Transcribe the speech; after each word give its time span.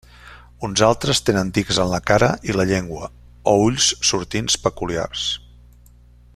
Uns 0.67 0.81
altres 0.85 1.19
tenen 1.27 1.51
tics 1.57 1.79
en 1.83 1.91
la 1.91 1.99
cara 2.13 2.31
i 2.51 2.57
la 2.57 2.67
llengua, 2.71 3.11
o 3.53 3.55
ulls 3.67 3.93
sortints 4.13 4.59
peculiars. 4.67 5.31